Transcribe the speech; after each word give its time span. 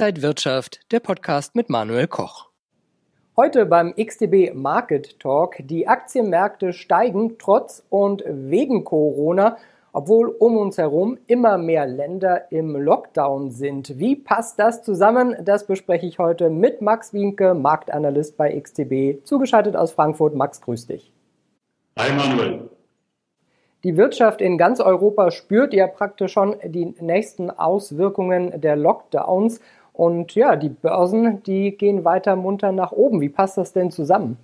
Inside 0.00 0.22
Wirtschaft, 0.22 0.80
der 0.92 1.00
Podcast 1.00 1.54
mit 1.54 1.68
Manuel 1.68 2.06
Koch. 2.06 2.48
Heute 3.36 3.66
beim 3.66 3.94
XTB 3.94 4.54
Market 4.54 5.20
Talk. 5.20 5.56
Die 5.58 5.88
Aktienmärkte 5.88 6.72
steigen 6.72 7.36
trotz 7.38 7.84
und 7.90 8.24
wegen 8.26 8.84
Corona, 8.84 9.58
obwohl 9.92 10.28
um 10.28 10.56
uns 10.56 10.78
herum 10.78 11.18
immer 11.26 11.58
mehr 11.58 11.84
Länder 11.84 12.50
im 12.50 12.76
Lockdown 12.76 13.50
sind. 13.50 13.98
Wie 13.98 14.16
passt 14.16 14.58
das 14.58 14.82
zusammen? 14.82 15.36
Das 15.42 15.66
bespreche 15.66 16.06
ich 16.06 16.18
heute 16.18 16.48
mit 16.48 16.80
Max 16.80 17.12
Wienke, 17.12 17.52
Marktanalyst 17.52 18.38
bei 18.38 18.58
XTB, 18.58 19.22
zugeschaltet 19.26 19.76
aus 19.76 19.92
Frankfurt. 19.92 20.34
Max, 20.34 20.62
grüß 20.62 20.86
dich. 20.86 21.12
Hi 21.98 22.10
Manuel. 22.10 22.70
Die 23.82 23.96
Wirtschaft 23.96 24.42
in 24.42 24.58
ganz 24.58 24.78
Europa 24.78 25.30
spürt 25.30 25.72
ja 25.72 25.86
praktisch 25.86 26.32
schon 26.32 26.56
die 26.64 26.94
nächsten 27.00 27.50
Auswirkungen 27.50 28.60
der 28.60 28.76
Lockdowns. 28.76 29.60
Und 30.00 30.34
ja, 30.34 30.56
die 30.56 30.70
Börsen, 30.70 31.42
die 31.42 31.72
gehen 31.72 32.06
weiter 32.06 32.34
munter 32.34 32.72
nach 32.72 32.90
oben. 32.90 33.20
Wie 33.20 33.28
passt 33.28 33.58
das 33.58 33.74
denn 33.74 33.90
zusammen? 33.90 34.38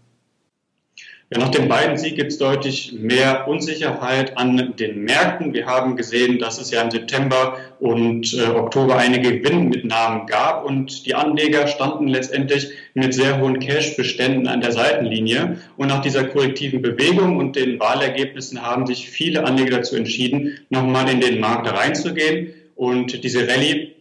Ja, 1.30 1.38
nach 1.38 1.48
dem 1.48 1.66
beiden 1.66 1.96
Sieg 1.96 2.16
gibt 2.16 2.30
es 2.30 2.36
deutlich 2.36 2.92
mehr 2.92 3.48
Unsicherheit 3.48 4.36
an 4.36 4.74
den 4.78 5.04
Märkten. 5.04 5.54
Wir 5.54 5.64
haben 5.64 5.96
gesehen, 5.96 6.38
dass 6.38 6.60
es 6.60 6.72
ja 6.72 6.82
im 6.82 6.90
September 6.90 7.56
und 7.80 8.34
äh, 8.34 8.50
Oktober 8.50 8.98
einige 8.98 9.40
Gewinnmitnahmen 9.40 10.26
gab 10.26 10.66
und 10.66 11.06
die 11.06 11.14
Anleger 11.14 11.66
standen 11.68 12.08
letztendlich 12.08 12.72
mit 12.92 13.14
sehr 13.14 13.40
hohen 13.40 13.58
Cash-Beständen 13.58 14.48
an 14.48 14.60
der 14.60 14.72
Seitenlinie. 14.72 15.56
Und 15.78 15.88
nach 15.88 16.02
dieser 16.02 16.24
korrektiven 16.24 16.82
Bewegung 16.82 17.38
und 17.38 17.56
den 17.56 17.80
Wahlergebnissen 17.80 18.60
haben 18.60 18.84
sich 18.84 19.08
viele 19.08 19.44
Anleger 19.44 19.78
dazu 19.78 19.96
entschieden, 19.96 20.58
nochmal 20.68 21.08
in 21.08 21.22
den 21.22 21.40
Markt 21.40 21.66
reinzugehen. 21.72 22.52
Und 22.74 23.24
diese 23.24 23.48
Rallye 23.48 23.95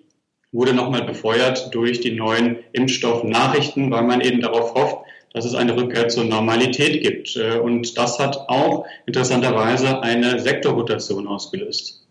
wurde 0.55 0.73
nochmal 0.73 1.03
befeuert 1.03 1.73
durch 1.75 1.99
die 1.99 2.11
neuen 2.11 2.57
Impfstoffnachrichten, 2.71 3.91
weil 3.91 4.03
man 4.03 4.21
eben 4.21 4.41
darauf 4.41 4.73
hofft, 4.73 4.97
dass 5.33 5.45
es 5.45 5.53
eine 5.53 5.75
Rückkehr 5.75 6.07
zur 6.07 6.23
Normalität 6.23 7.03
gibt. 7.03 7.35
Äh, 7.35 7.59
und 7.59 7.97
das 7.97 8.19
hat 8.19 8.37
auch 8.47 8.85
interessanterweise 9.05 10.01
eine 10.01 10.39
Sektorrotation 10.39 11.27
ausgelöst. 11.27 12.07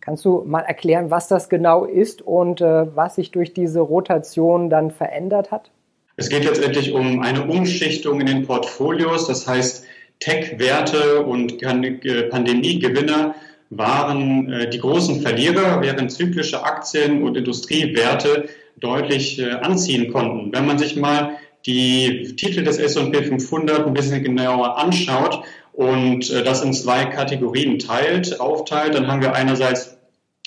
Kannst 0.00 0.24
du 0.24 0.44
mal 0.46 0.60
erklären, 0.60 1.10
was 1.10 1.28
das 1.28 1.48
genau 1.48 1.84
ist 1.84 2.22
und 2.22 2.60
äh, 2.60 2.96
was 2.96 3.16
sich 3.16 3.30
durch 3.30 3.52
diese 3.52 3.80
Rotation 3.80 4.70
dann 4.70 4.90
verändert 4.90 5.50
hat? 5.50 5.70
Es 6.16 6.30
geht 6.30 6.44
letztendlich 6.44 6.92
um 6.92 7.20
eine 7.20 7.46
Umschichtung 7.46 8.20
in 8.20 8.26
den 8.26 8.46
Portfolios. 8.46 9.26
Das 9.26 9.46
heißt, 9.46 9.84
Tech-Werte 10.20 11.24
und 11.24 11.62
äh, 11.62 12.22
Pandemiegewinner 12.30 13.34
waren 13.70 14.70
die 14.72 14.78
großen 14.78 15.20
Verlierer, 15.22 15.82
während 15.82 16.12
zyklische 16.12 16.62
Aktien 16.62 17.22
und 17.22 17.36
Industriewerte 17.36 18.48
deutlich 18.78 19.44
anziehen 19.62 20.12
konnten. 20.12 20.52
Wenn 20.52 20.66
man 20.66 20.78
sich 20.78 20.96
mal 20.96 21.36
die 21.66 22.36
Titel 22.36 22.62
des 22.62 22.78
S&P 22.78 23.24
500 23.24 23.86
ein 23.86 23.94
bisschen 23.94 24.22
genauer 24.22 24.78
anschaut 24.78 25.42
und 25.72 26.30
äh, 26.30 26.42
das 26.42 26.62
in 26.62 26.72
zwei 26.72 27.04
Kategorien 27.06 27.78
teilt, 27.78 28.40
aufteilt, 28.40 28.94
dann 28.94 29.08
haben 29.08 29.20
wir 29.20 29.34
einerseits 29.34 29.96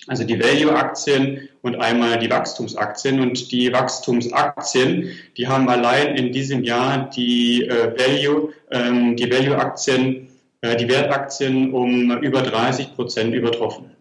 also 0.08 0.24
die 0.24 0.40
Value-Aktien 0.40 1.50
und 1.62 1.76
einmal 1.76 2.18
die 2.18 2.32
Wachstumsaktien. 2.32 3.20
Und 3.20 3.52
die 3.52 3.72
Wachstumsaktien, 3.72 5.12
die 5.38 5.48
haben 5.48 5.70
allein 5.70 6.16
in 6.16 6.32
diesem 6.32 6.64
Jahr 6.64 7.10
die 7.10 7.66
äh, 7.66 7.94
Value, 7.96 8.54
ähm, 8.72 9.16
die 9.18 9.30
Value-Aktien, 9.30 10.16
äh, 10.16 10.29
die 10.64 10.90
Wertaktien 10.90 11.74
um 11.74 12.12
über 12.22 12.42
30 12.42 12.96
Prozent 12.96 13.34
übertroffen. 13.34 13.92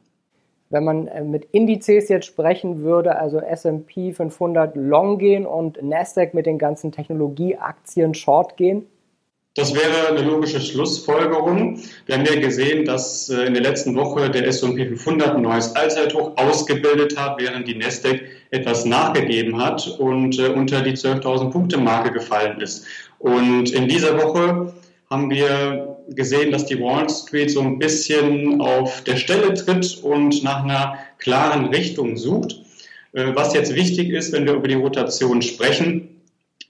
Wenn 0.70 0.84
man 0.84 1.06
äh, 1.06 1.22
mit 1.22 1.46
Indizes 1.52 2.08
jetzt 2.08 2.26
sprechen 2.26 2.82
würde, 2.82 3.16
also 3.16 3.38
S&P 3.38 4.12
500 4.12 4.76
Long 4.76 5.18
gehen 5.18 5.46
und 5.46 5.82
Nasdaq 5.82 6.34
mit 6.34 6.46
den 6.46 6.58
ganzen 6.58 6.92
Technologieaktien 6.92 8.14
Short 8.14 8.56
gehen? 8.56 8.86
Das 9.54 9.74
wäre 9.74 10.08
eine 10.10 10.22
logische 10.22 10.60
Schlussfolgerung. 10.60 11.80
Wir 12.06 12.16
haben 12.16 12.24
ja 12.26 12.38
gesehen, 12.38 12.84
dass 12.84 13.28
äh, 13.30 13.46
in 13.46 13.54
der 13.54 13.62
letzten 13.62 13.96
Woche 13.96 14.30
der 14.30 14.46
S&P 14.46 14.86
500 14.86 15.36
ein 15.36 15.42
neues 15.42 15.74
Allzeithoch 15.74 16.36
ausgebildet 16.36 17.18
hat, 17.18 17.40
während 17.40 17.66
die 17.66 17.74
Nasdaq 17.74 18.20
etwas 18.50 18.84
nachgegeben 18.84 19.58
hat 19.58 19.98
und 19.98 20.38
äh, 20.38 20.48
unter 20.48 20.82
die 20.82 20.92
12.000 20.92 21.50
Punkte 21.50 21.78
Marke 21.78 22.12
gefallen 22.12 22.60
ist. 22.60 22.84
Und 23.18 23.72
in 23.72 23.88
dieser 23.88 24.22
Woche 24.22 24.74
haben 25.10 25.30
wir 25.30 25.97
gesehen, 26.10 26.52
dass 26.52 26.66
die 26.66 26.80
Wall 26.80 27.08
Street 27.08 27.50
so 27.50 27.60
ein 27.60 27.78
bisschen 27.78 28.60
auf 28.60 29.02
der 29.04 29.16
Stelle 29.16 29.54
tritt 29.54 29.98
und 30.02 30.42
nach 30.42 30.64
einer 30.64 30.98
klaren 31.18 31.66
Richtung 31.66 32.16
sucht. 32.16 32.60
Äh, 33.12 33.34
was 33.34 33.54
jetzt 33.54 33.74
wichtig 33.74 34.10
ist, 34.10 34.32
wenn 34.32 34.46
wir 34.46 34.54
über 34.54 34.68
die 34.68 34.74
Rotation 34.74 35.42
sprechen, 35.42 36.18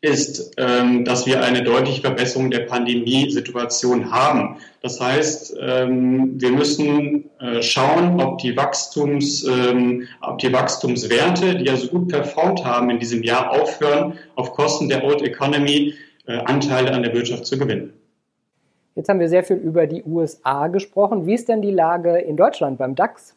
ist, 0.00 0.52
ähm, 0.58 1.04
dass 1.04 1.26
wir 1.26 1.42
eine 1.42 1.64
deutliche 1.64 2.02
Verbesserung 2.02 2.50
der 2.50 2.60
Pandemiesituation 2.60 4.12
haben. 4.12 4.56
Das 4.80 5.00
heißt, 5.00 5.56
ähm, 5.60 6.40
wir 6.40 6.52
müssen 6.52 7.28
äh, 7.40 7.62
schauen, 7.62 8.20
ob 8.20 8.38
die, 8.38 8.56
Wachstums, 8.56 9.44
ähm, 9.44 10.06
ob 10.20 10.38
die 10.38 10.52
Wachstumswerte, 10.52 11.56
die 11.56 11.64
ja 11.64 11.76
so 11.76 11.88
gut 11.88 12.08
performt 12.08 12.64
haben 12.64 12.90
in 12.90 13.00
diesem 13.00 13.24
Jahr, 13.24 13.50
aufhören, 13.50 14.18
auf 14.36 14.52
Kosten 14.52 14.88
der 14.88 15.02
Old 15.02 15.20
Economy 15.22 15.94
äh, 16.26 16.36
Anteile 16.44 16.92
an 16.92 17.02
der 17.02 17.12
Wirtschaft 17.12 17.46
zu 17.46 17.58
gewinnen. 17.58 17.92
Jetzt 18.98 19.08
haben 19.08 19.20
wir 19.20 19.28
sehr 19.28 19.44
viel 19.44 19.58
über 19.58 19.86
die 19.86 20.02
USA 20.02 20.66
gesprochen. 20.66 21.24
Wie 21.24 21.34
ist 21.34 21.48
denn 21.48 21.62
die 21.62 21.70
Lage 21.70 22.18
in 22.18 22.36
Deutschland 22.36 22.78
beim 22.78 22.96
DAX? 22.96 23.36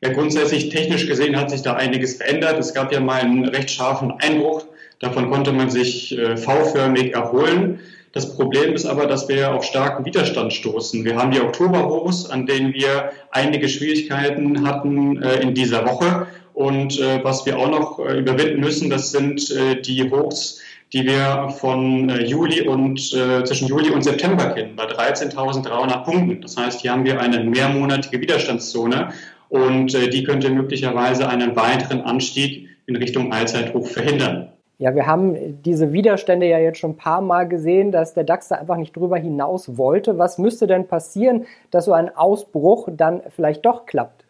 Ja, 0.00 0.12
grundsätzlich 0.12 0.68
technisch 0.68 1.08
gesehen 1.08 1.36
hat 1.36 1.50
sich 1.50 1.62
da 1.62 1.74
einiges 1.74 2.18
verändert. 2.18 2.60
Es 2.60 2.74
gab 2.74 2.92
ja 2.92 3.00
mal 3.00 3.20
einen 3.20 3.44
recht 3.44 3.72
scharfen 3.72 4.12
Einbruch. 4.20 4.64
Davon 5.00 5.32
konnte 5.32 5.50
man 5.50 5.68
sich 5.68 6.16
äh, 6.16 6.36
V-förmig 6.36 7.12
erholen. 7.12 7.80
Das 8.12 8.36
Problem 8.36 8.72
ist 8.74 8.86
aber, 8.86 9.06
dass 9.06 9.28
wir 9.28 9.52
auf 9.52 9.64
starken 9.64 10.04
Widerstand 10.04 10.52
stoßen. 10.52 11.04
Wir 11.04 11.16
haben 11.16 11.32
die 11.32 11.40
Oktoberhochs, 11.40 12.30
an 12.30 12.46
denen 12.46 12.72
wir 12.72 13.10
einige 13.32 13.68
Schwierigkeiten 13.68 14.64
hatten 14.64 15.20
äh, 15.20 15.40
in 15.40 15.54
dieser 15.54 15.84
Woche. 15.86 16.28
Und 16.52 17.00
äh, 17.00 17.18
was 17.24 17.44
wir 17.46 17.58
auch 17.58 17.68
noch 17.68 17.98
äh, 17.98 18.16
überwinden 18.16 18.60
müssen, 18.60 18.90
das 18.90 19.10
sind 19.10 19.50
äh, 19.50 19.80
die 19.80 20.08
Hochs 20.08 20.60
die 20.94 21.04
wir 21.04 21.48
von 21.50 22.08
äh, 22.08 22.22
Juli 22.22 22.66
und 22.66 23.12
äh, 23.12 23.42
zwischen 23.42 23.66
Juli 23.66 23.90
und 23.90 24.02
September 24.02 24.50
kennen, 24.50 24.76
bei 24.76 24.84
13.300 24.84 26.04
Punkten. 26.04 26.40
Das 26.40 26.56
heißt, 26.56 26.80
hier 26.80 26.92
haben 26.92 27.04
wir 27.04 27.20
eine 27.20 27.42
mehrmonatige 27.42 28.20
Widerstandszone 28.20 29.08
und 29.48 29.92
äh, 29.92 30.08
die 30.08 30.22
könnte 30.22 30.50
möglicherweise 30.50 31.28
einen 31.28 31.56
weiteren 31.56 32.02
Anstieg 32.02 32.68
in 32.86 32.94
Richtung 32.94 33.32
Allzeithoch 33.32 33.88
verhindern. 33.88 34.52
Ja, 34.78 34.94
wir 34.94 35.06
haben 35.06 35.62
diese 35.62 35.92
Widerstände 35.92 36.46
ja 36.46 36.58
jetzt 36.58 36.78
schon 36.78 36.92
ein 36.92 36.96
paar 36.96 37.20
Mal 37.20 37.48
gesehen, 37.48 37.90
dass 37.90 38.14
der 38.14 38.24
DAX 38.24 38.48
da 38.48 38.56
einfach 38.56 38.76
nicht 38.76 38.94
drüber 38.94 39.16
hinaus 39.16 39.76
wollte. 39.76 40.18
Was 40.18 40.38
müsste 40.38 40.66
denn 40.68 40.86
passieren, 40.86 41.46
dass 41.70 41.86
so 41.86 41.92
ein 41.92 42.14
Ausbruch 42.14 42.88
dann 42.92 43.22
vielleicht 43.34 43.64
doch 43.66 43.86
klappt? 43.86 44.23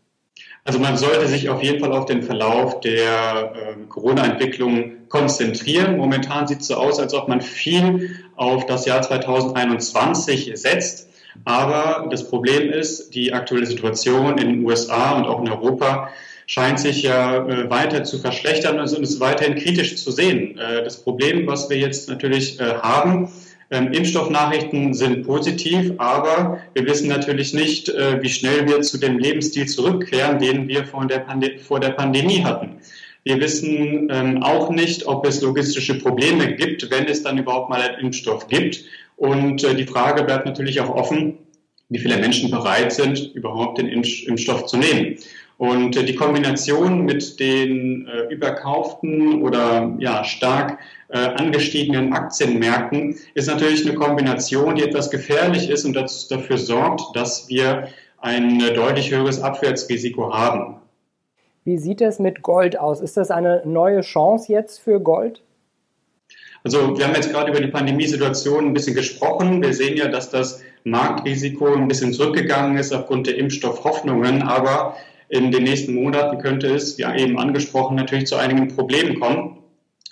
Also 0.66 0.78
man 0.78 0.96
sollte 0.96 1.28
sich 1.28 1.50
auf 1.50 1.62
jeden 1.62 1.80
Fall 1.80 1.92
auf 1.92 2.06
den 2.06 2.22
Verlauf 2.22 2.80
der 2.80 3.52
äh, 3.54 3.84
Corona-Entwicklung 3.88 5.08
konzentrieren. 5.10 5.98
Momentan 5.98 6.46
sieht 6.48 6.62
es 6.62 6.68
so 6.68 6.76
aus, 6.76 6.98
als 6.98 7.12
ob 7.12 7.28
man 7.28 7.42
viel 7.42 8.16
auf 8.34 8.64
das 8.64 8.86
Jahr 8.86 9.02
2021 9.02 10.52
setzt. 10.54 11.10
Aber 11.44 12.08
das 12.10 12.28
Problem 12.28 12.70
ist, 12.70 13.14
die 13.14 13.34
aktuelle 13.34 13.66
Situation 13.66 14.38
in 14.38 14.48
den 14.48 14.64
USA 14.64 15.12
und 15.12 15.26
auch 15.26 15.42
in 15.42 15.50
Europa 15.50 16.08
scheint 16.46 16.80
sich 16.80 17.02
ja 17.02 17.46
äh, 17.46 17.68
weiter 17.68 18.04
zu 18.04 18.18
verschlechtern 18.18 18.78
und 18.80 18.86
ist 18.86 19.20
weiterhin 19.20 19.56
kritisch 19.56 19.96
zu 19.96 20.10
sehen. 20.10 20.58
Äh, 20.58 20.82
das 20.82 21.02
Problem, 21.02 21.46
was 21.46 21.68
wir 21.68 21.76
jetzt 21.76 22.08
natürlich 22.08 22.58
äh, 22.60 22.74
haben, 22.82 23.30
ähm, 23.70 23.92
Impfstoffnachrichten 23.92 24.94
sind 24.94 25.26
positiv, 25.26 25.92
aber 25.98 26.60
wir 26.74 26.86
wissen 26.86 27.08
natürlich 27.08 27.54
nicht, 27.54 27.88
äh, 27.88 28.22
wie 28.22 28.28
schnell 28.28 28.68
wir 28.68 28.82
zu 28.82 28.98
dem 28.98 29.18
Lebensstil 29.18 29.66
zurückkehren, 29.66 30.38
den 30.38 30.68
wir 30.68 30.84
vor 30.84 31.06
der, 31.06 31.20
Pande 31.20 31.58
vor 31.58 31.80
der 31.80 31.90
Pandemie 31.90 32.42
hatten. 32.44 32.80
Wir 33.24 33.40
wissen 33.40 34.08
ähm, 34.10 34.42
auch 34.42 34.68
nicht, 34.70 35.06
ob 35.06 35.26
es 35.26 35.40
logistische 35.40 35.98
Probleme 35.98 36.54
gibt, 36.56 36.90
wenn 36.90 37.06
es 37.06 37.22
dann 37.22 37.38
überhaupt 37.38 37.70
mal 37.70 37.80
einen 37.80 37.98
Impfstoff 38.06 38.48
gibt. 38.48 38.84
Und 39.16 39.64
äh, 39.64 39.74
die 39.74 39.86
Frage 39.86 40.24
bleibt 40.24 40.44
natürlich 40.44 40.80
auch 40.80 40.90
offen, 40.90 41.38
wie 41.88 41.98
viele 41.98 42.18
Menschen 42.18 42.50
bereit 42.50 42.92
sind, 42.92 43.34
überhaupt 43.34 43.78
den 43.78 43.88
Impfstoff 43.88 44.66
zu 44.66 44.76
nehmen. 44.76 45.16
Und 45.56 45.96
äh, 45.96 46.04
die 46.04 46.14
Kombination 46.14 47.04
mit 47.04 47.38
den 47.38 48.08
äh, 48.08 48.32
überkauften 48.32 49.42
oder 49.42 49.94
ja, 49.98 50.24
stark 50.24 50.78
äh, 51.08 51.18
angestiegenen 51.18 52.12
Aktienmärkten 52.12 53.16
ist 53.34 53.46
natürlich 53.46 53.86
eine 53.86 53.94
Kombination, 53.94 54.74
die 54.74 54.82
etwas 54.82 55.10
gefährlich 55.10 55.70
ist 55.70 55.84
und 55.84 55.94
das 55.94 56.28
dafür 56.28 56.58
sorgt, 56.58 57.14
dass 57.14 57.48
wir 57.48 57.88
ein 58.18 58.60
äh, 58.60 58.72
deutlich 58.72 59.12
höheres 59.12 59.40
Abwärtsrisiko 59.40 60.34
haben. 60.34 60.76
Wie 61.64 61.78
sieht 61.78 62.00
es 62.00 62.18
mit 62.18 62.42
Gold 62.42 62.78
aus? 62.78 63.00
Ist 63.00 63.16
das 63.16 63.30
eine 63.30 63.62
neue 63.64 64.00
Chance 64.00 64.52
jetzt 64.52 64.80
für 64.80 65.00
Gold? 65.00 65.42
Also 66.64 66.96
wir 66.96 67.06
haben 67.06 67.14
jetzt 67.14 67.30
gerade 67.30 67.50
über 67.50 67.60
die 67.60 67.68
Pandemiesituation 67.68 68.66
ein 68.66 68.74
bisschen 68.74 68.94
gesprochen. 68.94 69.62
Wir 69.62 69.74
sehen 69.74 69.96
ja, 69.96 70.08
dass 70.08 70.30
das 70.30 70.62
Marktrisiko 70.84 71.74
ein 71.74 71.88
bisschen 71.88 72.12
zurückgegangen 72.12 72.78
ist 72.78 72.92
aufgrund 72.92 73.26
der 73.26 73.36
Impfstoffhoffnungen, 73.36 74.42
aber 74.42 74.96
in 75.28 75.50
den 75.50 75.64
nächsten 75.64 75.94
Monaten 75.94 76.38
könnte 76.38 76.68
es, 76.68 76.98
wie 76.98 77.02
eben 77.02 77.38
angesprochen, 77.38 77.96
natürlich 77.96 78.26
zu 78.26 78.36
einigen 78.36 78.68
Problemen 78.68 79.18
kommen. 79.20 79.58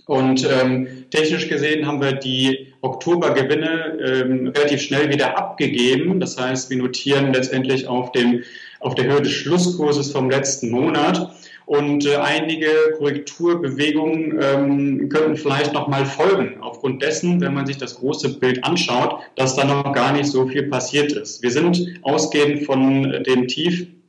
Und 0.07 0.49
ähm, 0.51 1.05
technisch 1.11 1.49
gesehen 1.49 1.87
haben 1.87 2.01
wir 2.01 2.13
die 2.13 2.73
Oktobergewinne 2.81 3.99
ähm, 4.05 4.49
relativ 4.49 4.83
schnell 4.83 5.09
wieder 5.11 5.39
abgegeben. 5.39 6.19
Das 6.19 6.39
heißt, 6.39 6.71
wir 6.71 6.79
notieren 6.79 7.33
letztendlich 7.33 7.87
auf, 7.87 8.11
dem, 8.13 8.43
auf 8.81 8.95
der 8.97 9.05
Höhe 9.05 9.23
des 9.23 9.33
Schlusskurses 9.33 10.11
vom 10.11 10.29
letzten 10.29 10.71
Monat. 10.71 11.33
Und 11.67 12.05
äh, 12.05 12.17
einige 12.17 12.67
Korrekturbewegungen 12.99 14.39
ähm, 14.43 15.09
könnten 15.09 15.37
vielleicht 15.37 15.73
noch 15.73 15.87
mal 15.87 16.05
folgen, 16.05 16.61
aufgrund 16.61 17.03
dessen, 17.03 17.41
wenn 17.41 17.55
man 17.55 17.67
sich 17.67 17.79
das 17.79 17.95
große 17.95 18.41
Bild 18.41 18.65
anschaut, 18.65 19.21
dass 19.37 19.55
da 19.55 19.65
noch 19.65 19.93
gar 19.93 20.13
nicht 20.13 20.27
so 20.27 20.49
viel 20.49 20.65
passiert 20.65 21.13
ist. 21.13 21.43
Wir 21.43 21.53
sind 21.53 22.01
ausgehend 22.03 22.65
von 22.65 23.23
dem 23.25 23.47
Tief 23.47 23.83
äh, 23.83 24.02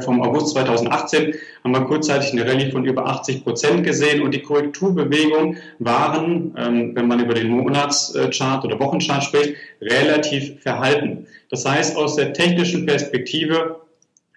vom 0.00 0.22
August 0.22 0.54
2018 0.54 1.34
haben 1.62 1.72
wir 1.72 1.82
kurzzeitig 1.82 2.32
eine 2.32 2.46
Rallye 2.46 2.70
von 2.70 2.84
über 2.84 3.06
80 3.06 3.44
Prozent 3.44 3.84
gesehen 3.84 4.22
und 4.22 4.34
die 4.34 4.42
Korrekturbewegungen 4.42 5.58
waren, 5.78 6.54
ähm, 6.56 6.94
wenn 6.94 7.08
man 7.08 7.20
über 7.20 7.34
den 7.34 7.48
Monatschart 7.48 8.64
oder 8.64 8.78
Wochenchart 8.80 9.24
spricht, 9.24 9.54
relativ 9.80 10.60
verhalten. 10.60 11.26
Das 11.50 11.64
heißt, 11.64 11.96
aus 11.96 12.16
der 12.16 12.32
technischen 12.32 12.86
Perspektive 12.86 13.80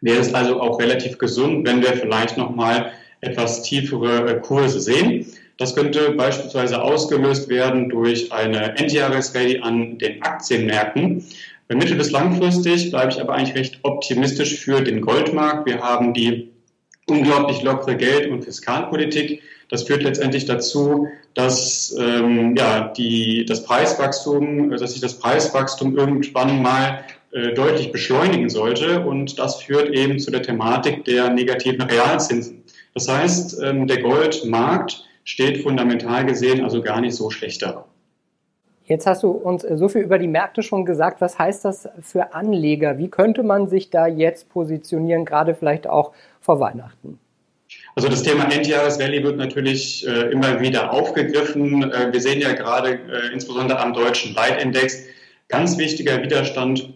wäre 0.02 0.20
es 0.20 0.34
also 0.34 0.62
auch 0.62 0.80
relativ 0.80 1.18
gesund, 1.18 1.68
wenn 1.68 1.82
wir 1.82 1.94
vielleicht 1.94 2.38
nochmal 2.38 2.92
etwas 3.22 3.64
tiefere 3.64 4.30
äh, 4.30 4.40
Kurse 4.40 4.80
sehen. 4.80 5.26
Das 5.58 5.74
könnte 5.74 6.12
beispielsweise 6.12 6.82
ausgelöst 6.82 7.50
werden 7.50 7.90
durch 7.90 8.32
eine 8.32 8.78
Endjahresrallye 8.78 9.62
an 9.62 9.98
den 9.98 10.22
Aktienmärkten. 10.22 11.26
Mittel- 11.70 11.98
bis 11.98 12.12
langfristig 12.12 12.92
bleibe 12.92 13.12
ich 13.12 13.20
aber 13.20 13.34
eigentlich 13.34 13.56
recht 13.56 13.80
optimistisch 13.84 14.60
für 14.60 14.82
den 14.82 15.02
Goldmarkt. 15.02 15.66
Wir 15.66 15.82
haben 15.82 16.14
die 16.14 16.52
unglaublich 17.08 17.62
lockere 17.62 17.96
Geld- 17.96 18.30
und 18.30 18.44
Fiskalpolitik. 18.44 19.42
Das 19.70 19.84
führt 19.84 20.04
letztendlich 20.04 20.46
dazu, 20.46 21.08
dass 21.34 21.96
ähm, 22.00 22.56
ja, 22.56 22.88
die, 22.96 23.46
das 23.46 23.64
Preiswachstum, 23.64 24.72
dass 24.72 24.94
sich 24.94 25.02
das 25.02 25.20
Preiswachstum 25.20 25.98
irgendwann 25.98 26.62
mal 26.62 27.04
äh, 27.32 27.54
deutlich 27.54 27.92
beschleunigen 27.92 28.50
sollte. 28.50 29.02
Und 29.02 29.38
das 29.38 29.62
führt 29.62 29.94
eben 29.94 30.20
zu 30.20 30.32
der 30.32 30.42
Thematik 30.42 31.04
der 31.04 31.30
negativen 31.30 31.82
Realzinsen. 31.82 32.64
Das 32.94 33.10
heißt, 33.10 33.62
ähm, 33.62 33.88
der 33.88 34.02
Goldmarkt 34.02 35.04
steht 35.26 35.62
fundamental 35.62 36.26
gesehen 36.26 36.64
also 36.64 36.82
gar 36.82 37.02
nicht 37.02 37.16
so 37.16 37.30
schlecht 37.30 37.62
da. 37.62 37.86
Jetzt 38.88 39.06
hast 39.06 39.22
du 39.24 39.32
uns 39.32 39.64
so 39.64 39.90
viel 39.90 40.02
über 40.02 40.18
die 40.18 40.30
Märkte 40.30 40.64
schon 40.64 40.86
gesagt. 40.86 41.20
Was 41.20 41.38
heißt 41.38 41.66
das 41.66 41.90
für 42.02 42.34
Anleger? 42.34 42.98
Wie 42.98 43.10
könnte 43.10 43.44
man 43.44 43.68
sich 43.68 43.90
da 43.90 44.08
jetzt 44.08 44.50
positionieren, 44.50 45.26
gerade 45.26 45.56
vielleicht 45.56 45.88
auch 45.88 46.14
vor 46.40 46.60
Weihnachten? 46.62 47.20
Also 47.96 48.08
das 48.08 48.24
Thema 48.24 48.50
Endjahresrallye 48.50 49.24
wird 49.24 49.38
natürlich 49.38 50.08
äh, 50.08 50.32
immer 50.32 50.62
wieder 50.62 50.94
aufgegriffen. 50.94 51.92
Äh, 51.92 52.14
wir 52.14 52.22
sehen 52.22 52.40
ja 52.40 52.54
gerade 52.54 52.92
äh, 52.92 53.34
insbesondere 53.34 53.80
am 53.80 53.94
deutschen 53.94 54.34
Leitindex 54.34 55.04
ganz 55.50 55.78
wichtiger 55.78 56.22
Widerstand 56.22 56.94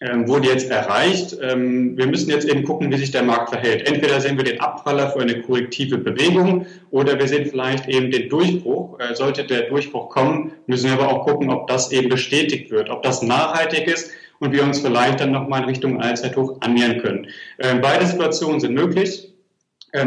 ähm, 0.00 0.26
wurde 0.26 0.48
jetzt 0.48 0.70
erreicht. 0.70 1.36
Ähm, 1.42 1.96
wir 1.96 2.06
müssen 2.06 2.30
jetzt 2.30 2.48
eben 2.48 2.62
gucken, 2.64 2.90
wie 2.90 2.96
sich 2.96 3.10
der 3.10 3.22
Markt 3.22 3.50
verhält. 3.50 3.86
Entweder 3.86 4.20
sehen 4.20 4.38
wir 4.38 4.44
den 4.44 4.60
Abpraller 4.60 5.10
für 5.10 5.20
eine 5.20 5.42
korrektive 5.42 5.98
Bewegung 5.98 6.66
oder 6.90 7.18
wir 7.18 7.28
sehen 7.28 7.46
vielleicht 7.46 7.86
eben 7.86 8.10
den 8.10 8.30
Durchbruch. 8.30 8.98
Äh, 8.98 9.14
sollte 9.14 9.44
der 9.44 9.68
Durchbruch 9.68 10.08
kommen, 10.08 10.52
müssen 10.66 10.86
wir 10.86 10.94
aber 10.94 11.12
auch 11.12 11.26
gucken, 11.26 11.50
ob 11.50 11.66
das 11.66 11.92
eben 11.92 12.08
bestätigt 12.08 12.70
wird, 12.70 12.88
ob 12.88 13.02
das 13.02 13.20
nachhaltig 13.20 13.86
ist 13.86 14.10
und 14.38 14.52
wir 14.52 14.64
uns 14.64 14.80
vielleicht 14.80 15.20
dann 15.20 15.32
nochmal 15.32 15.62
in 15.62 15.68
Richtung 15.68 16.00
Allzeithoch 16.00 16.56
annähern 16.60 16.98
können. 17.02 17.26
Ähm, 17.58 17.80
beide 17.82 18.06
Situationen 18.06 18.58
sind 18.60 18.72
möglich. 18.72 19.26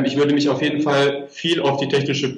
Ich 0.06 0.16
würde 0.16 0.34
mich 0.34 0.48
auf 0.48 0.62
jeden 0.62 0.82
Fall 0.82 1.28
viel 1.28 1.60
auf 1.60 1.78
die 1.78 1.90
technische 1.90 2.34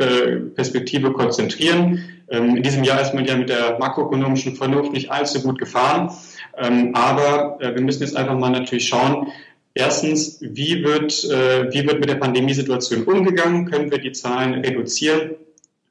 Perspektive 0.56 1.14
konzentrieren. 1.14 2.04
In 2.28 2.64
diesem 2.64 2.84
Jahr 2.84 3.00
ist 3.00 3.14
man 3.14 3.24
ja 3.24 3.38
mit 3.38 3.50
der 3.50 3.78
makroökonomischen 3.78 4.56
Vernunft 4.56 4.94
nicht 4.94 5.12
allzu 5.12 5.44
gut 5.44 5.60
gefahren. 5.60 6.10
Ähm, 6.58 6.96
aber 6.96 7.58
äh, 7.62 7.74
wir 7.76 7.82
müssen 7.82 8.04
jetzt 8.04 8.16
einfach 8.16 8.38
mal 8.38 8.50
natürlich 8.50 8.88
schauen, 8.88 9.28
erstens, 9.74 10.40
wie 10.42 10.84
wird, 10.84 11.24
äh, 11.26 11.72
wie 11.74 11.86
wird 11.86 12.00
mit 12.00 12.10
der 12.10 12.16
Pandemiesituation 12.16 13.04
umgegangen? 13.04 13.70
Können 13.70 13.92
wir 13.92 14.00
die 14.00 14.12
Zahlen 14.12 14.54
reduzieren? 14.56 15.32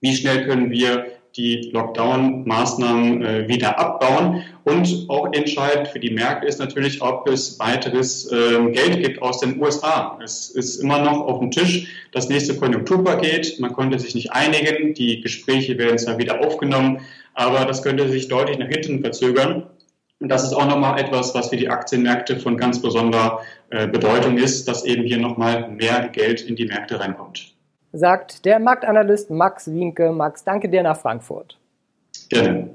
Wie 0.01 0.15
schnell 0.15 0.47
können 0.47 0.71
wir 0.71 1.07
die 1.37 1.71
Lockdown-Maßnahmen 1.73 3.23
äh, 3.23 3.49
wieder 3.49 3.79
abbauen. 3.79 4.45
Und 4.63 5.07
auch 5.09 5.33
entscheidend 5.33 5.89
für 5.89 5.99
die 5.99 6.11
Märkte 6.11 6.47
ist 6.47 6.59
natürlich, 6.59 7.03
ob 7.03 7.29
es 7.29 7.59
weiteres 7.59 8.31
äh, 8.31 8.71
Geld 8.71 9.03
gibt 9.03 9.21
aus 9.21 9.41
den 9.41 9.61
USA. 9.61 10.19
Es 10.23 10.51
ist 10.51 10.77
immer 10.77 11.01
noch 11.01 11.21
auf 11.21 11.41
dem 11.41 11.51
Tisch 11.51 11.89
das 12.13 12.29
nächste 12.29 12.57
Konjunkturpaket. 12.57 13.59
Man 13.61 13.73
konnte 13.73 13.99
sich 13.99 14.15
nicht 14.15 14.33
einigen. 14.33 14.95
Die 14.95 15.21
Gespräche 15.21 15.77
werden 15.77 15.99
zwar 15.99 16.19
wieder 16.19 16.41
aufgenommen, 16.41 17.01
aber 17.35 17.65
das 17.65 17.83
könnte 17.83 18.09
sich 18.09 18.29
deutlich 18.29 18.59
nach 18.59 18.69
hinten 18.69 19.01
verzögern. 19.01 19.65
Und 20.25 20.31
das 20.31 20.43
ist 20.43 20.55
auch 20.55 20.67
nochmal 20.67 20.99
etwas, 20.99 21.35
was 21.35 21.51
für 21.51 21.59
die 21.59 21.69
Aktienmärkte 21.69 22.39
von 22.39 22.57
ganz 22.57 22.81
besonderer 22.81 23.43
äh, 23.69 23.87
Bedeutung 23.87 24.39
ist, 24.39 24.67
dass 24.67 24.87
eben 24.87 25.03
hier 25.03 25.19
nochmal 25.19 25.69
mehr 25.69 26.09
Geld 26.09 26.41
in 26.41 26.57
die 26.57 26.65
Märkte 26.65 26.99
reinkommt. 26.99 27.55
Sagt 27.93 28.47
der 28.47 28.59
Marktanalyst 28.59 29.29
Max 29.29 29.71
Wienke. 29.71 30.13
Max, 30.13 30.43
danke 30.43 30.71
dir 30.71 30.83
nach 30.83 30.97
Frankfurt. 30.97 31.59
Gerne. 32.31 32.71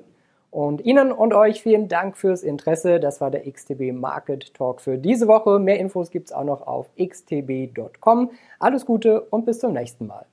Und 0.51 0.85
Ihnen 0.85 1.11
und 1.11 1.33
euch 1.33 1.63
vielen 1.63 1.87
Dank 1.87 2.17
fürs 2.17 2.43
Interesse. 2.43 2.99
Das 2.99 3.19
war 3.19 3.31
der 3.31 3.51
XTB 3.51 3.93
Market 3.93 4.53
Talk 4.53 4.79
für 4.79 4.99
diese 4.99 5.27
Woche. 5.27 5.57
Mehr 5.57 5.79
Infos 5.79 6.11
gibt 6.11 6.27
es 6.27 6.31
auch 6.31 6.43
noch 6.43 6.67
auf 6.67 6.91
xtb.com. 7.03 8.29
Alles 8.59 8.85
Gute 8.85 9.21
und 9.21 9.47
bis 9.47 9.57
zum 9.57 9.73
nächsten 9.73 10.05
Mal. 10.05 10.27